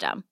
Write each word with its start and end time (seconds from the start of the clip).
System. 0.00 0.24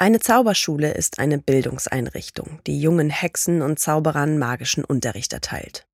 Eine 0.00 0.20
Zauberschule 0.20 0.92
ist 0.92 1.18
eine 1.18 1.38
Bildungseinrichtung, 1.38 2.60
die 2.68 2.80
jungen 2.80 3.10
Hexen 3.10 3.62
und 3.62 3.80
Zauberern 3.80 4.38
magischen 4.38 4.84
Unterricht 4.84 5.32
erteilt. 5.32 5.86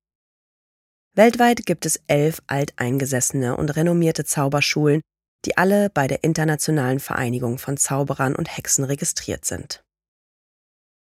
Weltweit 1.15 1.65
gibt 1.65 1.87
es 1.87 1.99
elf 2.05 2.41
alteingesessene 2.45 3.57
und 3.57 3.75
renommierte 3.75 4.23
Zauberschulen, 4.23 5.01
die 5.45 5.57
alle 5.57 5.89
bei 5.89 6.07
der 6.07 6.23
Internationalen 6.23 6.99
Vereinigung 6.99 7.57
von 7.57 7.77
Zauberern 7.77 8.35
und 8.35 8.55
Hexen 8.55 8.83
registriert 8.83 9.45
sind. 9.45 9.83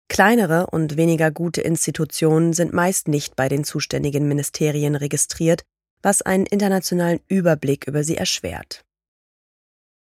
Kleinere 0.07 0.67
und 0.67 0.95
weniger 0.95 1.31
gute 1.31 1.61
Institutionen 1.61 2.53
sind 2.53 2.71
meist 2.71 3.07
nicht 3.07 3.35
bei 3.35 3.49
den 3.49 3.63
zuständigen 3.63 4.27
Ministerien 4.27 4.95
registriert 4.95 5.63
was 6.03 6.21
einen 6.21 6.45
internationalen 6.45 7.21
Überblick 7.27 7.87
über 7.87 8.03
sie 8.03 8.17
erschwert. 8.17 8.85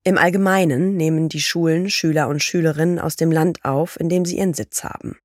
Im 0.02 0.16
Allgemeinen 0.16 0.96
nehmen 0.96 1.28
die 1.28 1.40
Schulen 1.40 1.90
Schüler 1.90 2.28
und 2.28 2.42
Schülerinnen 2.42 2.98
aus 2.98 3.16
dem 3.16 3.30
Land 3.30 3.64
auf, 3.64 4.00
in 4.00 4.08
dem 4.08 4.24
sie 4.24 4.38
ihren 4.38 4.54
Sitz 4.54 4.82
haben. 4.82 5.18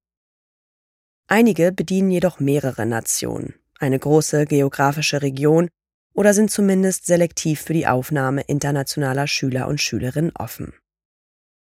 Einige 1.28 1.72
bedienen 1.72 2.12
jedoch 2.12 2.40
mehrere 2.40 2.86
Nationen, 2.86 3.56
eine 3.80 3.98
große 3.98 4.46
geografische 4.46 5.22
Region 5.22 5.70
oder 6.14 6.34
sind 6.34 6.52
zumindest 6.52 7.06
selektiv 7.06 7.62
für 7.62 7.74
die 7.74 7.88
Aufnahme 7.88 8.42
internationaler 8.42 9.28
Schüler 9.28 9.68
und 9.68 9.82
Schülerinnen 9.82 10.34
offen. 10.36 10.74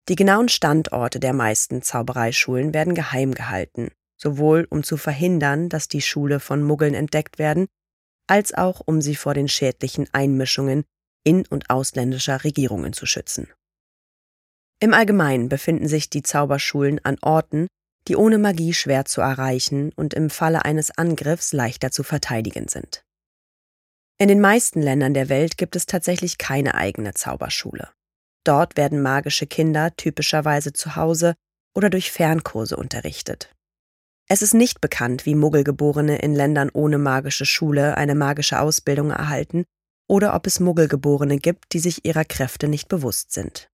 Die 0.10 0.16
genauen 0.16 0.50
Standorte 0.50 1.20
der 1.20 1.34
meisten 1.34 1.82
Zaubereischulen 1.82 2.74
werden 2.74 2.96
geheim 2.96 3.34
gehalten, 3.34 3.92
sowohl 4.18 4.68
um 4.70 4.84
zu 4.84 4.98
verhindern, 4.98 5.70
dass 5.70 5.88
die 5.88 6.02
Schule 6.02 6.40
von 6.40 6.64
Muggeln 6.64 6.94
entdeckt 6.94 7.40
werden, 7.40 7.68
als 8.30 8.54
auch 8.54 8.82
um 8.86 9.02
sie 9.02 9.16
vor 9.16 9.34
den 9.34 9.48
schädlichen 9.48 10.08
Einmischungen 10.14 10.86
in- 11.24 11.48
und 11.48 11.70
ausländischer 11.70 12.44
Regierungen 12.44 12.94
zu 12.94 13.06
schützen. 13.06 13.48
Im 14.80 14.94
Allgemeinen 14.94 15.50
befinden 15.50 15.88
sich 15.88 16.10
die 16.10 16.24
Zauberschulen 16.24 17.04
an 17.04 17.18
Orten, 17.22 17.68
die 18.08 18.16
ohne 18.16 18.38
Magie 18.38 18.74
schwer 18.74 19.06
zu 19.06 19.22
erreichen 19.22 19.92
und 19.96 20.14
im 20.14 20.30
Falle 20.30 20.64
eines 20.64 20.98
Angriffs 20.98 21.52
leichter 21.54 21.92
zu 21.92 22.04
verteidigen 22.04 22.68
sind. 22.68 23.04
In 24.18 24.28
den 24.28 24.42
meisten 24.42 24.82
Ländern 24.82 25.14
der 25.14 25.30
Welt 25.30 25.58
gibt 25.58 25.76
es 25.76 25.86
tatsächlich 25.86 26.38
keine 26.38 26.76
eigene 26.76 27.14
Zauberschule. 27.14 27.90
Dort 28.46 28.78
werden 28.78 29.02
magische 29.02 29.48
Kinder 29.48 29.96
typischerweise 29.96 30.72
zu 30.72 30.96
Hause 30.96 31.36
oder 31.76 31.90
durch 31.90 32.12
Fernkurse 32.12 32.78
unterrichtet. 32.78 33.54
Es 34.32 34.44
ist 34.44 34.54
nicht 34.54 34.80
bekannt, 34.80 35.26
wie 35.26 35.34
Muggelgeborene 35.34 36.20
in 36.20 36.36
Ländern 36.36 36.70
ohne 36.72 37.00
magische 37.00 37.48
Schule 37.48 37.98
eine 37.98 38.14
magische 38.14 38.60
Ausbildung 38.60 39.10
erhalten 39.10 39.66
oder 40.08 40.36
ob 40.36 40.46
es 40.46 40.60
Muggelgeborene 40.60 41.38
gibt, 41.38 41.74
die 41.74 41.80
sich 41.80 42.06
ihrer 42.06 42.26
Kräfte 42.26 42.68
nicht 42.68 42.88
bewusst 42.90 43.32
sind. 43.32 43.70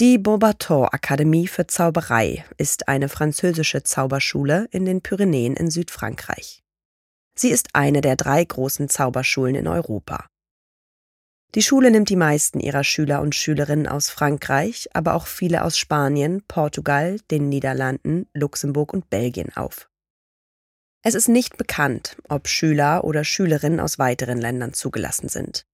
Die 0.00 0.18
Beaubaton 0.18 0.88
Akademie 0.88 1.48
für 1.48 1.66
Zauberei 1.66 2.44
ist 2.56 2.88
eine 2.88 3.10
französische 3.10 3.82
Zauberschule 3.82 4.68
in 4.70 4.86
den 4.86 5.02
Pyrenäen 5.02 5.54
in 5.54 5.70
Südfrankreich. 5.70 6.62
Sie 7.38 7.50
ist 7.50 7.68
eine 7.74 8.00
der 8.00 8.16
drei 8.16 8.42
großen 8.42 8.88
Zauberschulen 8.88 9.54
in 9.54 9.68
Europa. 9.68 10.26
Die 11.56 11.62
Schule 11.62 11.90
nimmt 11.90 12.10
die 12.10 12.16
meisten 12.16 12.60
ihrer 12.60 12.84
Schüler 12.84 13.22
und 13.22 13.34
Schülerinnen 13.34 13.86
aus 13.86 14.10
Frankreich, 14.10 14.90
aber 14.92 15.14
auch 15.14 15.26
viele 15.26 15.64
aus 15.64 15.78
Spanien, 15.78 16.42
Portugal, 16.46 17.18
den 17.30 17.48
Niederlanden, 17.48 18.26
Luxemburg 18.34 18.92
und 18.92 19.08
Belgien 19.08 19.56
auf. 19.56 19.88
Es 21.02 21.14
ist 21.14 21.30
nicht 21.30 21.56
bekannt, 21.56 22.18
ob 22.28 22.46
Schüler 22.46 23.04
oder 23.04 23.24
Schülerinnen 23.24 23.80
aus 23.80 23.98
weiteren 23.98 24.36
Ländern 24.36 24.74
zugelassen 24.74 25.30
sind. 25.30 25.64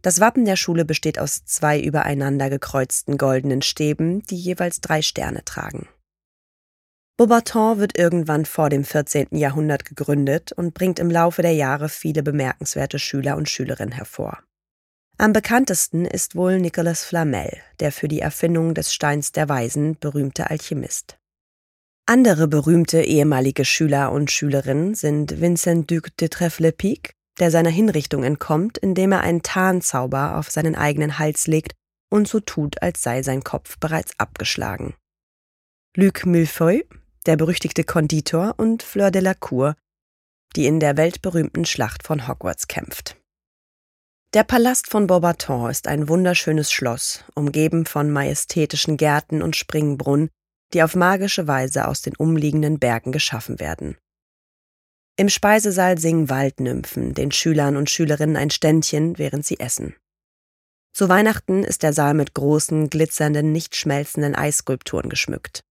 Das 0.00 0.18
Wappen 0.18 0.46
der 0.46 0.56
Schule 0.56 0.86
besteht 0.86 1.18
aus 1.18 1.44
zwei 1.44 1.78
übereinander 1.78 2.48
gekreuzten 2.48 3.18
goldenen 3.18 3.60
Stäben, 3.60 4.22
die 4.22 4.36
jeweils 4.36 4.80
drei 4.80 5.02
Sterne 5.02 5.44
tragen. 5.44 5.90
Beaubaton 7.18 7.80
wird 7.80 7.98
irgendwann 7.98 8.46
vor 8.46 8.70
dem 8.70 8.84
14. 8.84 9.26
Jahrhundert 9.32 9.84
gegründet 9.84 10.52
und 10.52 10.72
bringt 10.72 10.98
im 10.98 11.10
Laufe 11.10 11.42
der 11.42 11.52
Jahre 11.52 11.90
viele 11.90 12.22
bemerkenswerte 12.22 12.98
Schüler 12.98 13.36
und 13.36 13.50
Schülerinnen 13.50 13.92
hervor. 13.92 14.42
Am 15.20 15.34
bekanntesten 15.34 16.06
ist 16.06 16.34
wohl 16.34 16.58
Nicolas 16.58 17.04
Flamel, 17.04 17.58
der 17.78 17.92
für 17.92 18.08
die 18.08 18.20
Erfindung 18.20 18.72
des 18.72 18.94
Steins 18.94 19.32
der 19.32 19.50
Weisen 19.50 19.98
berühmte 20.00 20.48
Alchemist. 20.48 21.18
Andere 22.06 22.48
berühmte 22.48 23.02
ehemalige 23.02 23.66
Schüler 23.66 24.12
und 24.12 24.30
Schülerinnen 24.30 24.94
sind 24.94 25.38
Vincent 25.42 25.90
Duc 25.90 26.16
de 26.16 26.28
Trèfle-Pic, 26.28 27.10
der 27.38 27.50
seiner 27.50 27.68
Hinrichtung 27.68 28.24
entkommt, 28.24 28.78
indem 28.78 29.12
er 29.12 29.20
einen 29.20 29.42
Tarnzauber 29.42 30.38
auf 30.38 30.50
seinen 30.50 30.74
eigenen 30.74 31.18
Hals 31.18 31.46
legt 31.46 31.74
und 32.08 32.26
so 32.26 32.40
tut, 32.40 32.80
als 32.80 33.02
sei 33.02 33.22
sein 33.22 33.44
Kopf 33.44 33.78
bereits 33.78 34.18
abgeschlagen. 34.18 34.94
Luc 35.94 36.24
Millefeuille, 36.24 36.86
der 37.26 37.36
berüchtigte 37.36 37.84
Konditor, 37.84 38.54
und 38.56 38.82
Fleur 38.82 39.10
de 39.10 39.20
la 39.20 39.34
Cour, 39.34 39.76
die 40.56 40.64
in 40.64 40.80
der 40.80 40.96
weltberühmten 40.96 41.66
Schlacht 41.66 42.04
von 42.04 42.26
Hogwarts 42.26 42.68
kämpft. 42.68 43.19
Der 44.32 44.44
Palast 44.44 44.86
von 44.86 45.08
Beaubaton 45.08 45.68
ist 45.70 45.88
ein 45.88 46.08
wunderschönes 46.08 46.70
Schloss, 46.70 47.24
umgeben 47.34 47.84
von 47.84 48.12
majestätischen 48.12 48.96
Gärten 48.96 49.42
und 49.42 49.56
Springbrunnen, 49.56 50.30
die 50.72 50.84
auf 50.84 50.94
magische 50.94 51.48
Weise 51.48 51.88
aus 51.88 52.00
den 52.02 52.14
umliegenden 52.14 52.78
Bergen 52.78 53.10
geschaffen 53.10 53.58
werden. 53.58 53.98
Im 55.16 55.28
Speisesaal 55.28 55.98
singen 55.98 56.30
Waldnymphen 56.30 57.12
den 57.12 57.32
Schülern 57.32 57.76
und 57.76 57.90
Schülerinnen 57.90 58.36
ein 58.36 58.50
Ständchen, 58.50 59.18
während 59.18 59.44
sie 59.44 59.58
essen. 59.58 59.96
Zu 60.92 61.08
Weihnachten 61.08 61.64
ist 61.64 61.82
der 61.82 61.92
Saal 61.92 62.14
mit 62.14 62.32
großen, 62.32 62.88
glitzernden, 62.88 63.50
nicht 63.50 63.74
schmelzenden 63.74 64.36
Eisskulpturen 64.36 65.10
geschmückt. 65.10 65.64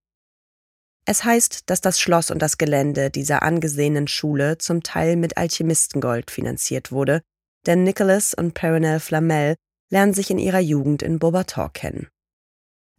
Es 1.06 1.23
heißt, 1.23 1.69
dass 1.69 1.79
das 1.79 1.97
Schloss 1.97 2.29
und 2.29 2.41
das 2.41 2.57
Gelände 2.57 3.09
dieser 3.09 3.41
angesehenen 3.41 4.09
Schule 4.09 4.57
zum 4.57 4.83
Teil 4.83 5.15
mit 5.15 5.38
Alchemistengold 5.38 6.29
finanziert 6.29 6.91
wurde 6.91 7.21
denn 7.65 7.83
Nicholas 7.83 8.33
und 8.33 8.53
Perenelle 8.53 9.00
Flamel 9.00 9.56
lernen 9.89 10.13
sich 10.13 10.29
in 10.29 10.38
ihrer 10.38 10.59
Jugend 10.59 11.01
in 11.01 11.19
Beaubaton 11.19 11.73
kennen. 11.73 12.07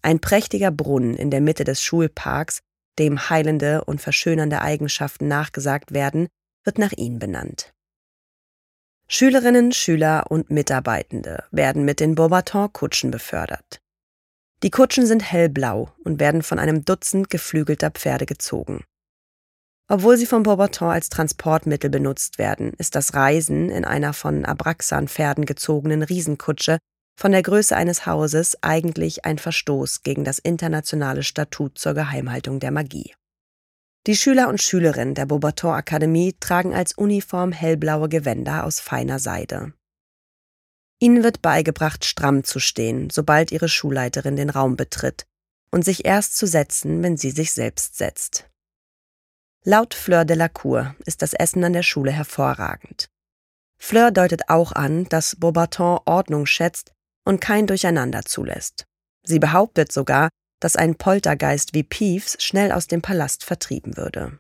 Ein 0.03 0.21
prächtiger 0.21 0.71
Brunnen 0.71 1.15
in 1.15 1.31
der 1.31 1.41
Mitte 1.41 1.65
des 1.65 1.83
Schulparks, 1.83 2.61
dem 2.99 3.31
heilende 3.31 3.85
und 3.85 4.01
verschönernde 4.01 4.61
Eigenschaften 4.61 5.29
nachgesagt 5.29 5.93
werden, 5.93 6.29
wird 6.65 6.79
nach 6.79 6.93
ihnen 6.93 7.19
benannt. 7.19 7.73
Schülerinnen, 9.09 9.73
Schüler 9.73 10.31
und 10.31 10.51
Mitarbeitende 10.51 11.45
werden 11.51 11.85
mit 11.85 12.01
den 12.01 12.15
Beaubaton-Kutschen 12.15 13.11
befördert. 13.11 13.81
Die 14.63 14.71
Kutschen 14.71 15.07
sind 15.07 15.33
hellblau 15.33 15.93
und 16.05 16.21
werden 16.21 16.43
von 16.43 16.59
einem 16.59 16.85
Dutzend 16.85 17.31
geflügelter 17.31 17.91
Pferde 17.91 18.27
gezogen. 18.27 18.85
Obwohl 19.93 20.17
sie 20.17 20.27
vom 20.27 20.45
Beaubaton 20.45 20.89
als 20.89 21.09
Transportmittel 21.09 21.91
benutzt 21.91 22.39
werden, 22.39 22.75
ist 22.79 22.95
das 22.95 23.15
Reisen 23.15 23.71
in 23.71 23.85
einer 23.85 24.13
von 24.13 24.45
Abraxan-Pferden 24.45 25.47
gezogenen 25.47 26.05
Riesenkutsche 26.05 26.79
von 27.19 27.33
der 27.33 27.43
Größe 27.43 27.75
eines 27.75 28.07
Hauses 28.07 28.57
eigentlich 28.63 29.25
ein 29.25 29.39
Verstoß 29.39 30.05
gegen 30.05 30.23
das 30.23 30.39
internationale 30.39 31.25
Statut 31.25 31.77
zur 31.77 31.95
Geheimhaltung 31.95 32.61
der 32.61 32.71
Magie. 32.71 33.17
Die 34.07 34.15
Schüler 34.15 34.49
und 34.49 34.63
Schülerinnen 34.63 35.17
der 35.17 35.27
Beaubaton 35.27 35.75
Akademie 35.75 36.37
tragen 36.39 36.73
als 36.73 36.93
Uniform 36.93 37.51
hellblaue 37.51 38.09
Gewänder 38.09 38.65
aus 38.65 38.79
feiner 38.79 39.19
Seide. 39.19 39.73
Ihnen 41.01 41.25
wird 41.25 41.43
beigebracht, 41.43 42.05
stramm 42.05 42.45
zu 42.45 42.61
stehen, 42.61 43.11
sobald 43.11 43.51
ihre 43.51 43.69
Schulleiterin 43.69 44.37
den 44.37 44.51
Raum 44.51 44.77
betritt, 44.77 45.27
und 45.73 45.85
sich 45.85 46.05
erst 46.05 46.37
zu 46.37 46.47
setzen, 46.47 47.03
wenn 47.03 47.17
sie 47.17 47.33
sich 47.33 47.51
selbst 47.51 47.99
setzt. 47.99 48.50
Laut 49.65 49.93
Fleur 49.93 50.25
de 50.25 50.37
la 50.37 50.49
Cour 50.49 50.95
ist 51.05 51.21
das 51.21 51.35
Essen 51.35 51.63
an 51.65 51.75
der 51.75 51.83
Schule 51.83 52.11
hervorragend. 52.11 53.11
Fleur 53.79 54.11
deutet 54.11 54.49
auch 54.49 54.73
an, 54.73 55.05
dass 55.05 55.37
Beaubaton 55.37 56.01
Ordnung 56.07 56.47
schätzt 56.47 56.93
und 57.27 57.43
kein 57.43 57.67
Durcheinander 57.67 58.25
zulässt. 58.25 58.87
Sie 59.23 59.39
behauptet 59.39 59.93
sogar, 59.93 60.31
dass 60.61 60.77
ein 60.77 60.95
Poltergeist 60.95 61.75
wie 61.75 61.83
Peeves 61.83 62.43
schnell 62.43 62.73
aus 62.73 62.87
dem 62.87 63.03
Palast 63.03 63.45
vertrieben 63.45 63.99
würde. 63.99 64.39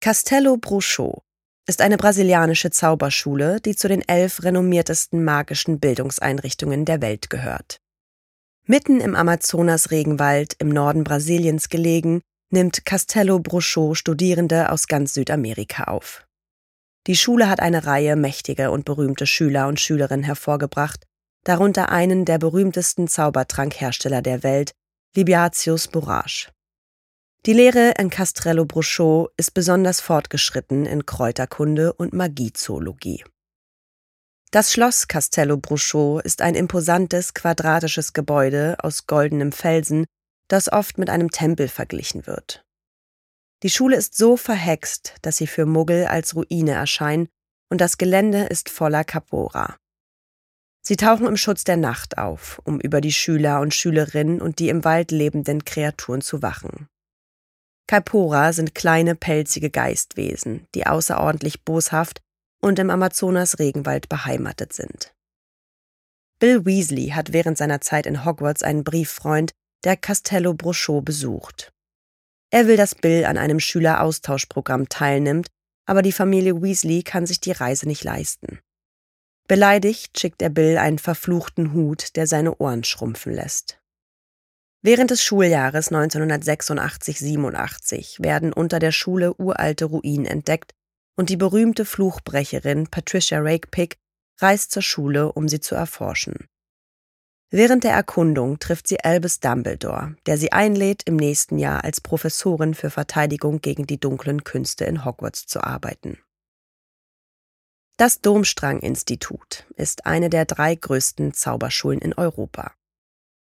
Castelo 0.00 0.56
Bruchot 0.56 1.22
ist 1.66 1.80
eine 1.80 1.96
brasilianische 1.96 2.70
Zauberschule, 2.70 3.60
die 3.60 3.74
zu 3.74 3.88
den 3.88 4.06
elf 4.08 4.44
renommiertesten 4.44 5.24
magischen 5.24 5.80
Bildungseinrichtungen 5.80 6.84
der 6.84 7.02
Welt 7.02 7.28
gehört. 7.28 7.78
Mitten 8.66 9.00
im 9.00 9.16
Amazonas-Regenwald 9.16 10.54
im 10.60 10.68
Norden 10.68 11.02
Brasiliens 11.02 11.68
gelegen, 11.68 12.22
nimmt 12.50 12.84
Castelo 12.84 13.38
Bruchot 13.38 13.96
Studierende 13.96 14.70
aus 14.70 14.86
ganz 14.86 15.14
Südamerika 15.14 15.84
auf. 15.84 16.26
Die 17.06 17.16
Schule 17.16 17.48
hat 17.48 17.60
eine 17.60 17.86
Reihe 17.86 18.16
mächtige 18.16 18.70
und 18.70 18.84
berühmte 18.84 19.26
Schüler 19.26 19.68
und 19.68 19.80
Schülerinnen 19.80 20.24
hervorgebracht, 20.24 21.04
darunter 21.44 21.90
einen 21.90 22.24
der 22.24 22.38
berühmtesten 22.38 23.08
Zaubertrankhersteller 23.08 24.22
der 24.22 24.42
Welt, 24.42 24.72
Libiatius 25.14 25.88
Bourage. 25.88 26.50
Die 27.46 27.52
Lehre 27.52 27.94
in 27.98 28.10
Castrello 28.10 28.64
Bruchot 28.64 29.30
ist 29.36 29.54
besonders 29.54 30.00
fortgeschritten 30.00 30.86
in 30.86 31.06
Kräuterkunde 31.06 31.92
und 31.92 32.12
Magiezoologie. 32.12 33.24
Das 34.50 34.72
Schloss 34.72 35.08
Castello 35.08 35.56
Bruchot 35.56 36.22
ist 36.24 36.42
ein 36.42 36.54
imposantes 36.54 37.34
quadratisches 37.34 38.12
Gebäude 38.12 38.76
aus 38.82 39.06
goldenem 39.06 39.52
Felsen, 39.52 40.04
das 40.48 40.72
oft 40.72 40.98
mit 40.98 41.10
einem 41.10 41.30
Tempel 41.30 41.68
verglichen 41.68 42.26
wird. 42.26 42.64
Die 43.62 43.70
Schule 43.70 43.96
ist 43.96 44.16
so 44.16 44.36
verhext, 44.36 45.14
dass 45.22 45.36
sie 45.36 45.46
für 45.46 45.66
Muggel 45.66 46.06
als 46.06 46.34
Ruine 46.34 46.72
erscheint 46.72 47.28
und 47.70 47.80
das 47.80 47.98
Gelände 47.98 48.44
ist 48.44 48.68
voller 48.68 49.04
Capora. 49.04 49.76
Sie 50.82 50.96
tauchen 50.96 51.26
im 51.26 51.36
Schutz 51.36 51.64
der 51.64 51.76
Nacht 51.76 52.16
auf, 52.18 52.62
um 52.64 52.80
über 52.80 53.00
die 53.00 53.12
Schüler 53.12 53.60
und 53.60 53.74
Schülerinnen 53.74 54.40
und 54.40 54.58
die 54.58 54.70
im 54.70 54.84
Wald 54.84 55.10
lebenden 55.10 55.64
Kreaturen 55.64 56.22
zu 56.22 56.40
wachen. 56.40 56.88
Kaipora 57.88 58.52
sind 58.52 58.74
kleine, 58.74 59.14
pelzige 59.14 59.70
Geistwesen, 59.70 60.66
die 60.74 60.86
außerordentlich 60.86 61.64
boshaft 61.64 62.20
und 62.60 62.78
im 62.78 62.90
Amazonas-Regenwald 62.90 64.08
beheimatet 64.08 64.72
sind. 64.72 65.14
Bill 66.38 66.64
Weasley 66.64 67.08
hat 67.08 67.32
während 67.32 67.58
seiner 67.58 67.80
Zeit 67.80 68.06
in 68.06 68.24
Hogwarts 68.24 68.62
einen 68.62 68.84
Brieffreund, 68.84 69.52
der 69.84 69.96
Castello 69.96 70.54
Brochot 70.54 71.04
besucht. 71.04 71.72
Er 72.50 72.66
will, 72.66 72.76
dass 72.76 72.94
Bill 72.94 73.24
an 73.24 73.36
einem 73.36 73.60
Schüleraustauschprogramm 73.60 74.88
teilnimmt, 74.88 75.48
aber 75.86 76.02
die 76.02 76.12
Familie 76.12 76.62
Weasley 76.62 77.02
kann 77.02 77.26
sich 77.26 77.40
die 77.40 77.52
Reise 77.52 77.86
nicht 77.86 78.04
leisten. 78.04 78.60
Beleidigt 79.48 80.20
schickt 80.20 80.42
er 80.42 80.50
Bill 80.50 80.78
einen 80.78 80.98
verfluchten 80.98 81.72
Hut, 81.72 82.16
der 82.16 82.26
seine 82.26 82.58
Ohren 82.58 82.84
schrumpfen 82.84 83.32
lässt. 83.32 83.80
Während 84.82 85.10
des 85.10 85.24
Schuljahres 85.24 85.90
1986-87 85.90 88.22
werden 88.22 88.52
unter 88.52 88.78
der 88.78 88.92
Schule 88.92 89.34
uralte 89.34 89.86
Ruinen 89.86 90.26
entdeckt 90.26 90.72
und 91.16 91.30
die 91.30 91.36
berühmte 91.36 91.84
Fluchbrecherin 91.84 92.86
Patricia 92.86 93.40
Rakepick 93.40 93.96
reist 94.40 94.70
zur 94.70 94.82
Schule, 94.82 95.32
um 95.32 95.48
sie 95.48 95.58
zu 95.60 95.74
erforschen. 95.74 96.46
Während 97.50 97.84
der 97.84 97.92
Erkundung 97.92 98.58
trifft 98.58 98.88
sie 98.88 99.00
Albus 99.00 99.40
Dumbledore, 99.40 100.16
der 100.26 100.36
sie 100.36 100.52
einlädt, 100.52 101.02
im 101.06 101.16
nächsten 101.16 101.58
Jahr 101.58 101.82
als 101.82 102.02
Professorin 102.02 102.74
für 102.74 102.90
Verteidigung 102.90 103.62
gegen 103.62 103.86
die 103.86 103.98
dunklen 103.98 104.44
Künste 104.44 104.84
in 104.84 105.06
Hogwarts 105.06 105.46
zu 105.46 105.64
arbeiten. 105.64 106.18
Das 107.96 108.20
Domstrang-Institut 108.20 109.66
ist 109.76 110.04
eine 110.04 110.28
der 110.28 110.44
drei 110.44 110.74
größten 110.74 111.32
Zauberschulen 111.32 112.00
in 112.00 112.12
Europa. 112.12 112.74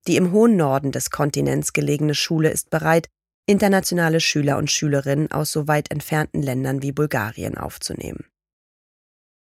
Die 0.08 0.16
im 0.16 0.32
hohen 0.32 0.56
Norden 0.56 0.94
des 0.94 1.12
Kontinents 1.12 1.74
gelegene 1.74 2.16
Schule 2.16 2.50
ist 2.50 2.70
bereit, 2.70 3.10
internationale 3.46 4.22
Schüler 4.22 4.58
und 4.58 4.72
Schülerinnen 4.72 5.32
aus 5.32 5.52
so 5.52 5.68
weit 5.68 5.92
entfernten 5.92 6.42
Ländern 6.42 6.82
wie 6.82 6.94
Bulgarien 6.94 7.58
aufzunehmen. 7.58 8.26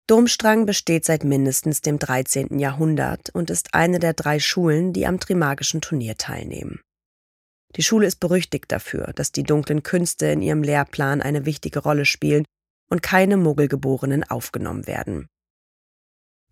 Domstrang 0.08 0.67
besteht 0.67 1.05
seit 1.05 1.25
mindestens 1.25 1.81
dem 1.81 1.99
13. 1.99 2.61
Jahrhundert 2.61 3.31
und 3.31 3.50
ist 3.50 3.75
eine 3.75 3.99
der 3.99 4.12
drei 4.12 4.38
Schulen, 4.38 4.93
die 4.93 5.05
am 5.05 5.19
Trimagischen 5.19 5.81
Turnier 5.81 6.17
teilnehmen. 6.17 6.81
Die 7.75 7.82
Schule 7.82 8.06
ist 8.06 8.20
berüchtigt 8.20 8.70
dafür, 8.70 9.12
dass 9.14 9.32
die 9.32 9.43
dunklen 9.43 9.82
Künste 9.82 10.26
in 10.26 10.43
ihrem 10.43 10.62
Lehrplan 10.62 11.20
eine 11.20 11.44
wichtige 11.44 11.81
Rolle 11.81 12.05
spielen 12.05 12.44
und 12.88 13.03
keine 13.03 13.37
Muggelgeborenen 13.37 14.23
aufgenommen 14.23 14.87
werden. 14.87 15.26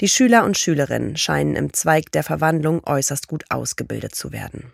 Die 0.01 0.09
Schüler 0.09 0.45
und 0.45 0.59
Schülerinnen 0.59 1.17
scheinen 1.17 1.55
im 1.55 1.73
Zweig 1.73 2.11
der 2.11 2.25
Verwandlung 2.25 2.83
äußerst 2.85 3.29
gut 3.29 3.45
ausgebildet 3.51 4.17
zu 4.17 4.33
werden. 4.33 4.73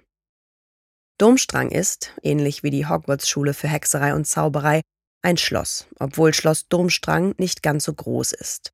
Domstrang 1.18 1.70
ist, 1.70 2.14
ähnlich 2.22 2.62
wie 2.62 2.70
die 2.70 2.86
Hogwarts-Schule 2.86 3.52
für 3.52 3.68
Hexerei 3.68 4.14
und 4.14 4.26
Zauberei, 4.26 4.80
ein 5.22 5.36
Schloss, 5.36 5.86
obwohl 5.98 6.34
Schloss 6.34 6.68
Domstrang 6.68 7.34
nicht 7.38 7.62
ganz 7.62 7.84
so 7.84 7.92
groß 7.92 8.32
ist. 8.32 8.72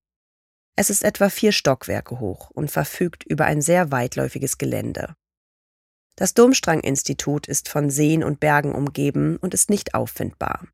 Es 0.77 0.91
ist 0.91 1.03
etwa 1.03 1.31
vier 1.31 1.53
Stockwerke 1.53 2.21
hoch 2.21 2.51
und 2.51 2.71
verfügt 2.71 3.25
über 3.25 3.47
ein 3.47 3.63
sehr 3.63 3.91
weitläufiges 3.91 4.59
Gelände. 4.59 5.17
Das 6.17 6.35
Domstrang-Institut 6.35 7.47
ist 7.47 7.69
von 7.69 7.91
Seen 7.91 8.23
und 8.23 8.41
Bergen 8.41 8.75
umgeben 8.75 9.37
und 9.39 9.55
ist 9.55 9.71
nicht 9.71 9.95
auffindbar. 9.95 10.67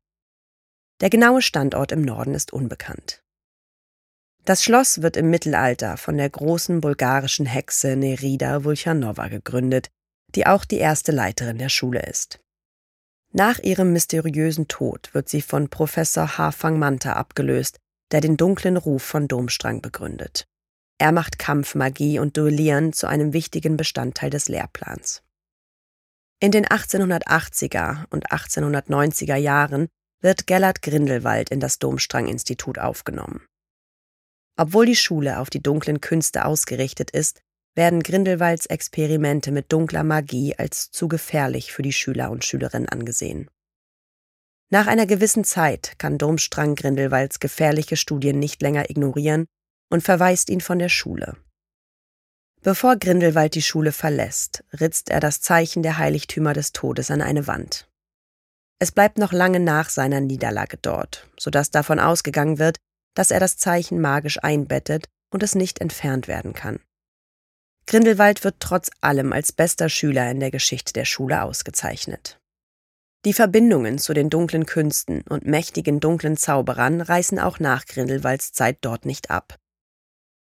Der 1.01 1.09
genaue 1.09 1.41
Standort 1.41 1.91
im 1.91 2.01
Norden 2.01 2.33
ist 2.33 2.53
unbekannt. 2.53 3.23
Das 4.45 4.63
Schloss 4.63 5.01
wird 5.01 5.17
im 5.17 5.29
Mittelalter 5.29 5.97
von 5.97 6.17
der 6.17 6.29
großen 6.29 6.81
bulgarischen 6.81 7.45
Hexe 7.45 7.95
Nerida 7.95 8.65
Vulchanova 8.65 9.29
gegründet, 9.29 9.89
die 10.35 10.45
auch 10.45 10.65
die 10.65 10.77
erste 10.77 11.11
Leiterin 11.13 11.57
der 11.57 11.69
Schule 11.69 12.01
ist. 12.01 12.39
Nach 13.35 13.57
ihrem 13.57 13.93
mysteriösen 13.93 14.67
Tod 14.67 15.11
wird 15.13 15.27
sie 15.27 15.41
von 15.41 15.67
Professor 15.67 16.37
Hafang 16.37 16.77
Manta 16.77 17.13
abgelöst, 17.13 17.79
der 18.11 18.21
den 18.21 18.37
dunklen 18.37 18.77
Ruf 18.77 19.01
von 19.01 19.27
Domstrang 19.27 19.81
begründet. 19.81 20.45
Er 20.99 21.11
macht 21.11 21.39
Kampfmagie 21.39 22.19
und 22.19 22.37
Duellieren 22.37 22.93
zu 22.93 23.07
einem 23.07 23.33
wichtigen 23.33 23.75
Bestandteil 23.75 24.29
des 24.29 24.49
Lehrplans. 24.49 25.23
In 26.39 26.51
den 26.51 26.67
1880er 26.67 28.05
und 28.11 28.31
1890er 28.31 29.35
Jahren 29.35 29.87
wird 30.21 30.45
Gellert 30.45 30.83
Grindelwald 30.83 31.49
in 31.49 31.59
das 31.59 31.79
Domstrang-Institut 31.79 32.77
aufgenommen. 32.77 33.43
Obwohl 34.57 34.85
die 34.85 34.95
Schule 34.95 35.39
auf 35.39 35.49
die 35.49 35.63
dunklen 35.63 36.01
Künste 36.01 36.45
ausgerichtet 36.45 37.09
ist, 37.09 37.41
werden 37.75 38.03
Grindelwalds 38.03 38.65
Experimente 38.67 39.51
mit 39.51 39.71
dunkler 39.71 40.03
Magie 40.03 40.55
als 40.57 40.91
zu 40.91 41.07
gefährlich 41.07 41.73
für 41.73 41.81
die 41.81 41.93
Schüler 41.93 42.31
und 42.31 42.45
Schülerinnen 42.45 42.89
angesehen. 42.89 43.49
Nach 44.69 44.87
einer 44.87 45.05
gewissen 45.05 45.43
Zeit 45.43 45.93
kann 45.99 46.17
Domstrang 46.17 46.75
Grindelwalds 46.75 47.39
gefährliche 47.39 47.95
Studien 47.95 48.39
nicht 48.39 48.61
länger 48.61 48.89
ignorieren 48.89 49.45
und 49.91 50.01
verweist 50.01 50.49
ihn 50.49 50.61
von 50.61 50.79
der 50.79 50.89
Schule. 50.89 51.37
Bevor 52.61 52.95
Grindelwald 52.95 53.55
die 53.55 53.61
Schule 53.61 53.91
verlässt, 53.91 54.63
ritzt 54.79 55.09
er 55.09 55.19
das 55.19 55.41
Zeichen 55.41 55.83
der 55.83 55.97
Heiligtümer 55.97 56.53
des 56.53 56.71
Todes 56.71 57.11
an 57.11 57.21
eine 57.21 57.45
Wand. 57.45 57.89
Es 58.79 58.91
bleibt 58.91 59.17
noch 59.17 59.31
lange 59.31 59.59
nach 59.59 59.89
seiner 59.89 60.21
Niederlage 60.21 60.77
dort, 60.77 61.29
sodass 61.37 61.71
davon 61.71 61.99
ausgegangen 61.99 62.59
wird, 62.59 62.77
dass 63.15 63.31
er 63.31 63.39
das 63.39 63.57
Zeichen 63.57 64.01
magisch 64.01 64.41
einbettet 64.41 65.07
und 65.31 65.43
es 65.43 65.55
nicht 65.55 65.81
entfernt 65.81 66.27
werden 66.27 66.53
kann. 66.53 66.79
Grindelwald 67.85 68.43
wird 68.43 68.55
trotz 68.59 68.89
allem 69.01 69.33
als 69.33 69.51
bester 69.51 69.89
Schüler 69.89 70.29
in 70.31 70.39
der 70.39 70.51
Geschichte 70.51 70.93
der 70.93 71.05
Schule 71.05 71.43
ausgezeichnet. 71.43 72.39
Die 73.25 73.33
Verbindungen 73.33 73.99
zu 73.99 74.13
den 74.13 74.29
dunklen 74.29 74.65
Künsten 74.65 75.21
und 75.29 75.45
mächtigen 75.45 75.99
dunklen 75.99 76.35
Zauberern 76.35 76.99
reißen 76.99 77.39
auch 77.39 77.59
nach 77.59 77.85
Grindelwalds 77.85 78.51
Zeit 78.51 78.79
dort 78.81 79.05
nicht 79.05 79.29
ab. 79.29 79.57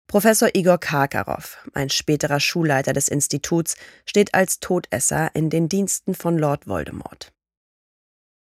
Professor 0.07 0.49
Igor 0.53 0.79
Karkarow, 0.79 1.57
ein 1.73 1.89
späterer 1.89 2.39
Schulleiter 2.39 2.93
des 2.93 3.07
Instituts, 3.07 3.75
steht 4.05 4.33
als 4.33 4.59
Todesser 4.59 5.33
in 5.35 5.49
den 5.49 5.69
Diensten 5.69 6.13
von 6.15 6.37
Lord 6.37 6.67
Voldemort. 6.67 7.31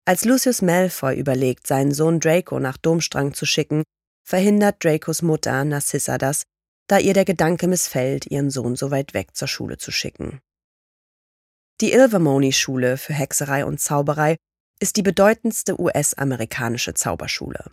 Als 0.06 0.26
Lucius 0.26 0.62
Malfoy 0.62 1.16
überlegt, 1.16 1.68
seinen 1.68 1.94
Sohn 1.94 2.20
Draco 2.20 2.60
nach 2.60 2.78
Domstrang 2.78 3.34
zu 3.34 3.46
schicken, 3.46 3.84
verhindert 4.26 4.84
Dracos 4.84 5.22
Mutter 5.22 5.64
Narcissa 5.64 6.18
das 6.18 6.44
da 6.88 6.98
ihr 6.98 7.14
der 7.14 7.26
Gedanke 7.26 7.68
missfällt, 7.68 8.26
ihren 8.28 8.50
Sohn 8.50 8.76
so 8.76 8.92
weit 8.92 9.14
weg 9.14 9.36
zur 9.36 9.48
Schule 9.48 9.78
zu 9.78 9.92
schicken. 9.92 10.42
Die 11.82 11.94
Ilvermorny-Schule 11.94 12.98
für 12.98 13.14
Hexerei 13.14 13.66
und 13.66 13.80
Zauberei 13.80 14.38
ist 14.80 14.98
die 14.98 15.02
bedeutendste 15.02 15.80
US-amerikanische 15.80 16.94
Zauberschule. 16.94 17.72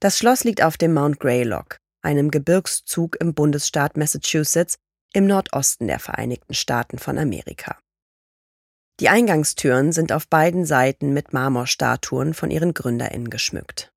Das 0.00 0.18
Schloss 0.18 0.44
liegt 0.44 0.62
auf 0.62 0.76
dem 0.76 0.92
Mount 0.94 1.20
Greylock, 1.20 1.78
einem 2.02 2.30
Gebirgszug 2.30 3.16
im 3.20 3.34
Bundesstaat 3.34 3.96
Massachusetts 3.96 4.76
im 5.12 5.26
Nordosten 5.26 5.86
der 5.86 5.98
Vereinigten 5.98 6.54
Staaten 6.54 6.98
von 6.98 7.18
Amerika. 7.18 7.78
Die 9.00 9.08
Eingangstüren 9.08 9.92
sind 9.92 10.12
auf 10.12 10.28
beiden 10.28 10.64
Seiten 10.64 11.12
mit 11.12 11.32
Marmorstatuen 11.32 12.34
von 12.34 12.50
ihren 12.50 12.74
GründerInnen 12.74 13.30
geschmückt. 13.30 13.92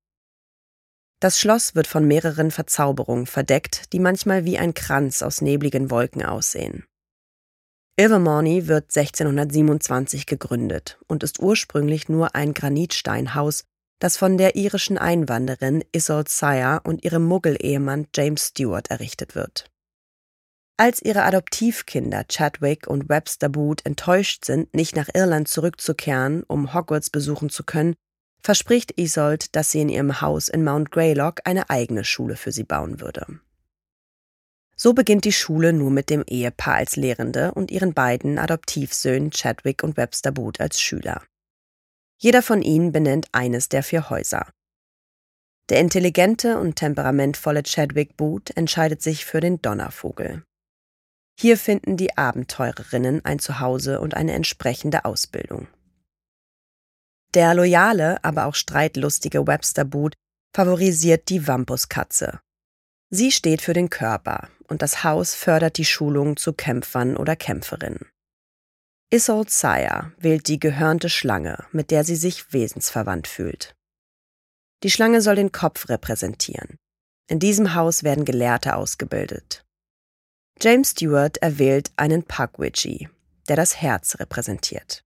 Das 1.20 1.38
Schloss 1.38 1.74
wird 1.74 1.86
von 1.86 2.06
mehreren 2.06 2.50
Verzauberungen 2.50 3.26
verdeckt, 3.26 3.92
die 3.92 3.98
manchmal 3.98 4.46
wie 4.46 4.58
ein 4.58 4.72
Kranz 4.72 5.20
aus 5.22 5.42
nebligen 5.42 5.90
Wolken 5.90 6.24
aussehen. 6.24 6.86
Ilvermorny 7.98 8.66
wird 8.66 8.96
1627 8.96 10.24
gegründet 10.24 10.98
und 11.06 11.22
ist 11.22 11.38
ursprünglich 11.38 12.08
nur 12.08 12.34
ein 12.34 12.54
Granitsteinhaus, 12.54 13.64
das 13.98 14.16
von 14.16 14.38
der 14.38 14.56
irischen 14.56 14.96
Einwanderin 14.96 15.84
Isolde 15.92 16.30
Sire 16.30 16.80
und 16.84 17.04
ihrem 17.04 17.26
Muggel-Ehemann 17.26 18.06
James 18.16 18.48
Stewart 18.48 18.90
errichtet 18.90 19.34
wird. 19.34 19.66
Als 20.78 21.02
ihre 21.02 21.24
Adoptivkinder 21.24 22.24
Chadwick 22.24 22.86
und 22.86 23.10
Webster 23.10 23.50
Boot 23.50 23.84
enttäuscht 23.84 24.46
sind, 24.46 24.72
nicht 24.72 24.96
nach 24.96 25.10
Irland 25.12 25.48
zurückzukehren, 25.48 26.42
um 26.44 26.72
Hogwarts 26.72 27.10
besuchen 27.10 27.50
zu 27.50 27.64
können, 27.64 27.96
verspricht 28.42 28.98
Isolde, 28.98 29.46
dass 29.52 29.70
sie 29.70 29.80
in 29.80 29.88
ihrem 29.88 30.20
Haus 30.20 30.48
in 30.48 30.64
Mount 30.64 30.90
Greylock 30.90 31.40
eine 31.44 31.70
eigene 31.70 32.04
Schule 32.04 32.36
für 32.36 32.52
sie 32.52 32.64
bauen 32.64 33.00
würde. 33.00 33.40
So 34.76 34.94
beginnt 34.94 35.26
die 35.26 35.32
Schule 35.32 35.74
nur 35.74 35.90
mit 35.90 36.08
dem 36.08 36.24
Ehepaar 36.26 36.76
als 36.76 36.96
Lehrende 36.96 37.52
und 37.52 37.70
ihren 37.70 37.92
beiden 37.92 38.38
Adoptivsöhnen 38.38 39.30
Chadwick 39.30 39.82
und 39.82 39.98
Webster 39.98 40.32
Boot 40.32 40.58
als 40.58 40.80
Schüler. 40.80 41.22
Jeder 42.16 42.42
von 42.42 42.62
ihnen 42.62 42.90
benennt 42.90 43.28
eines 43.32 43.68
der 43.68 43.82
vier 43.82 44.08
Häuser. 44.08 44.46
Der 45.68 45.80
intelligente 45.80 46.58
und 46.58 46.76
temperamentvolle 46.76 47.62
Chadwick 47.62 48.16
Boot 48.16 48.56
entscheidet 48.56 49.02
sich 49.02 49.24
für 49.24 49.40
den 49.40 49.60
Donnervogel. 49.62 50.44
Hier 51.38 51.56
finden 51.56 51.96
die 51.96 52.18
Abenteurerinnen 52.18 53.24
ein 53.24 53.38
Zuhause 53.38 54.00
und 54.00 54.14
eine 54.14 54.32
entsprechende 54.32 55.04
Ausbildung. 55.04 55.68
Der 57.34 57.54
loyale, 57.54 58.22
aber 58.24 58.46
auch 58.46 58.54
streitlustige 58.54 59.46
Webster 59.46 59.84
Boot 59.84 60.14
favorisiert 60.54 61.28
die 61.28 61.46
Wampuskatze, 61.46 62.40
Sie 63.12 63.32
steht 63.32 63.60
für 63.60 63.72
den 63.72 63.90
Körper 63.90 64.48
und 64.68 64.82
das 64.82 65.02
Haus 65.02 65.34
fördert 65.34 65.78
die 65.78 65.84
Schulung 65.84 66.36
zu 66.36 66.52
Kämpfern 66.52 67.16
oder 67.16 67.34
Kämpferinnen. 67.34 68.08
Isolde 69.12 69.50
Sire 69.50 70.12
wählt 70.16 70.46
die 70.46 70.60
gehörnte 70.60 71.08
Schlange, 71.08 71.66
mit 71.72 71.90
der 71.90 72.04
sie 72.04 72.14
sich 72.14 72.52
wesensverwandt 72.52 73.26
fühlt. 73.26 73.74
Die 74.84 74.90
Schlange 74.92 75.22
soll 75.22 75.34
den 75.34 75.50
Kopf 75.50 75.88
repräsentieren. 75.88 76.76
In 77.28 77.40
diesem 77.40 77.74
Haus 77.74 78.04
werden 78.04 78.24
Gelehrte 78.24 78.76
ausgebildet. 78.76 79.64
James 80.60 80.90
Stewart 80.90 81.36
erwählt 81.38 81.90
einen 81.96 82.22
Pukwitchy, 82.22 83.08
der 83.48 83.56
das 83.56 83.82
Herz 83.82 84.20
repräsentiert. 84.20 85.02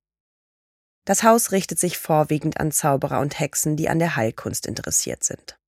Das 1.04 1.22
Haus 1.22 1.52
richtet 1.52 1.78
sich 1.78 1.98
vorwiegend 1.98 2.58
an 2.58 2.72
Zauberer 2.72 3.20
und 3.20 3.38
Hexen, 3.38 3.76
die 3.76 3.88
an 3.88 3.98
der 3.98 4.16
Heilkunst 4.16 4.66
interessiert 4.66 5.22
sind. 5.22 5.58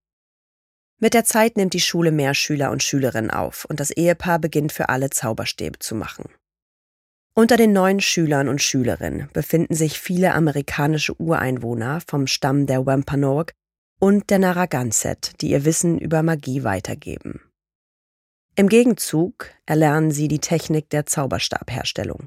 Mit 0.99 1.12
der 1.12 1.25
Zeit 1.25 1.59
nimmt 1.59 1.75
die 1.75 1.81
Schule 1.81 2.11
mehr 2.11 2.33
Schüler 2.33 2.71
und 2.71 2.83
Schülerinnen 2.83 3.31
auf 3.31 3.66
und 3.66 3.81
das 3.81 3.90
Ehepaar 3.90 4.38
beginnt 4.38 4.73
für 4.73 4.88
alle 4.88 5.11
Zauberstäbe 5.11 5.78
zu 5.78 5.95
machen. 5.95 6.31
Unter 7.35 7.59
den 7.59 7.75
neuen 7.75 8.00
Schülern 8.00 8.49
und 8.49 8.62
Schülerinnen 8.62 9.28
befinden 9.35 9.75
sich 9.75 10.00
viele 10.00 10.33
amerikanische 10.33 11.21
Ureinwohner 11.21 12.00
vom 12.07 12.26
Stamm 12.26 12.66
der 12.66 12.87
Wampanoag 12.87 13.52
und 14.00 14.31
der 14.31 14.38
Narragansett, 14.38 15.33
die 15.43 15.50
ihr 15.50 15.66
Wissen 15.66 15.99
über 15.99 16.23
Magie 16.23 16.64
weitergeben. 16.64 17.43
Im 18.55 18.71
Gegenzug 18.71 19.50
erlernen 19.66 20.12
sie 20.12 20.28
die 20.28 20.38
Technik 20.38 20.88
der 20.88 21.05
Zauberstabherstellung. 21.05 22.26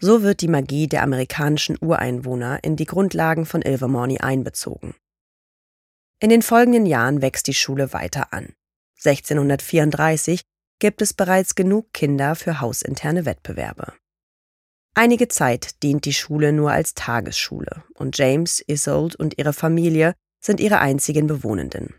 So 0.00 0.22
wird 0.22 0.40
die 0.40 0.48
Magie 0.48 0.88
der 0.88 1.02
amerikanischen 1.02 1.76
Ureinwohner 1.80 2.62
in 2.62 2.76
die 2.76 2.84
Grundlagen 2.84 3.46
von 3.46 3.62
Ilvermorny 3.62 4.18
einbezogen. 4.18 4.94
In 6.20 6.30
den 6.30 6.42
folgenden 6.42 6.86
Jahren 6.86 7.22
wächst 7.22 7.46
die 7.46 7.54
Schule 7.54 7.92
weiter 7.92 8.32
an. 8.32 8.54
1634 9.04 10.42
gibt 10.78 11.02
es 11.02 11.12
bereits 11.12 11.54
genug 11.54 11.92
Kinder 11.92 12.34
für 12.34 12.60
hausinterne 12.60 13.24
Wettbewerbe. 13.24 13.92
Einige 14.94 15.28
Zeit 15.28 15.82
dient 15.82 16.04
die 16.04 16.12
Schule 16.12 16.52
nur 16.52 16.70
als 16.70 16.94
Tagesschule 16.94 17.82
und 17.94 18.16
James, 18.16 18.62
Isolde 18.66 19.16
und 19.18 19.38
ihre 19.38 19.52
Familie 19.52 20.14
sind 20.40 20.60
ihre 20.60 20.78
einzigen 20.78 21.26
Bewohnenden. 21.26 21.94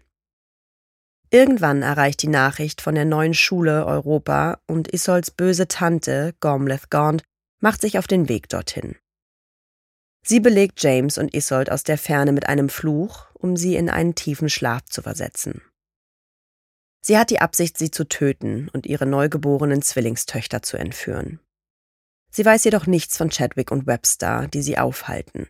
Irgendwann 1.30 1.82
erreicht 1.82 2.22
die 2.22 2.30
Nachricht 2.30 2.82
von 2.82 2.96
der 2.96 3.04
neuen 3.04 3.34
Schule 3.34 3.86
Europa 3.86 4.60
und 4.68 4.94
Isolds 4.94 5.32
böse 5.32 5.68
Tante, 5.68 6.34
Gormleth 6.40 6.90
Gaunt, 6.90 7.24
macht 7.60 7.82
sich 7.82 7.98
auf 7.98 8.08
den 8.08 8.30
Weg 8.30 8.50
dorthin. 8.50 8.96
Sie 10.26 10.40
belegt 10.40 10.82
James 10.82 11.18
und 11.18 11.36
Isolde 11.36 11.72
aus 11.72 11.84
der 11.84 11.98
Ferne 11.98 12.32
mit 12.32 12.48
einem 12.48 12.70
Fluch, 12.70 13.28
um 13.34 13.56
sie 13.56 13.76
in 13.76 13.90
einen 13.90 14.16
tiefen 14.16 14.50
Schlaf 14.50 14.84
zu 14.86 15.04
versetzen. 15.04 15.62
Sie 17.02 17.20
hat 17.20 17.30
die 17.30 17.42
Absicht, 17.42 17.78
sie 17.78 17.92
zu 17.92 18.08
töten 18.08 18.68
und 18.74 18.88
ihre 18.88 19.06
neugeborenen 19.06 19.84
Zwillingstöchter 19.84 20.64
zu 20.64 20.78
entführen. 20.78 21.40
Sie 22.32 22.44
weiß 22.44 22.64
jedoch 22.64 22.88
nichts 22.88 23.16
von 23.16 23.30
Chadwick 23.30 23.70
und 23.70 23.86
Webster, 23.86 24.48
die 24.48 24.64
sie 24.64 24.80
aufhalten. 24.80 25.48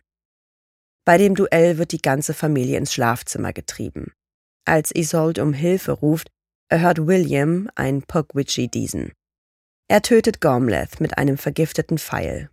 Bei 1.06 1.16
dem 1.16 1.34
Duell 1.34 1.78
wird 1.78 1.92
die 1.92 2.02
ganze 2.02 2.34
Familie 2.34 2.76
ins 2.76 2.92
Schlafzimmer 2.92 3.54
getrieben. 3.54 4.12
Als 4.66 4.94
Isolde 4.94 5.42
um 5.42 5.54
Hilfe 5.54 5.92
ruft, 5.92 6.28
erhört 6.68 7.06
William, 7.06 7.70
ein 7.74 8.02
Pugwitchy, 8.02 8.68
diesen. 8.68 9.12
Er 9.88 10.02
tötet 10.02 10.40
Gormleth 10.40 11.00
mit 11.00 11.16
einem 11.16 11.38
vergifteten 11.38 11.98
Pfeil. 11.98 12.50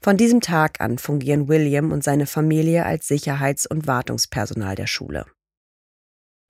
Von 0.00 0.16
diesem 0.16 0.40
Tag 0.40 0.80
an 0.80 0.98
fungieren 0.98 1.48
William 1.48 1.90
und 1.90 2.04
seine 2.04 2.26
Familie 2.26 2.86
als 2.86 3.08
Sicherheits- 3.08 3.66
und 3.66 3.88
Wartungspersonal 3.88 4.76
der 4.76 4.86
Schule. 4.86 5.26